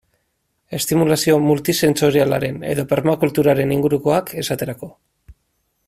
Estimulazio 0.77 1.35
multisentsorialaren 1.49 2.57
edo 2.71 2.87
permakulturaren 2.95 3.75
ingurukoak, 3.77 4.33
esaterako. 4.45 4.91